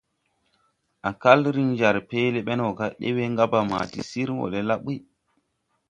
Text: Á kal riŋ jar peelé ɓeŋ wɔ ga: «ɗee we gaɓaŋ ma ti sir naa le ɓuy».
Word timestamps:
Á 1.07 1.09
kal 1.21 1.41
riŋ 1.55 1.69
jar 1.79 1.97
peelé 2.09 2.39
ɓeŋ 2.47 2.59
wɔ 2.65 2.71
ga: 2.79 2.87
«ɗee 2.99 3.15
we 3.15 3.23
gaɓaŋ 3.37 3.63
ma 3.69 3.77
ti 3.91 3.99
sir 4.09 4.29
naa 4.37 4.51
le 4.69 4.75
ɓuy». 4.83 4.97